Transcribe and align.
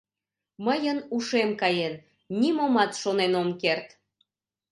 Мыйын 0.65 0.99
ушем 1.15 1.49
каен, 1.61 1.93
нимомат 2.39 2.91
шонен 3.01 3.33
ом 3.41 3.49
керт. 3.61 3.87